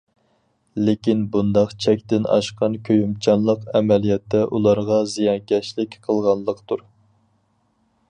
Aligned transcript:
لېكىن، 0.85 1.19
بۇنداق 1.35 1.75
چەكتىن 1.85 2.25
ئاشقان 2.37 2.79
كۆيۈمچانلىق 2.89 3.69
ئەمەلىيەتتە 3.75 4.43
ئۇلارغا 4.49 5.01
زىيانكەشلىك 5.15 6.03
قىلغانلىقتۇر. 6.09 6.87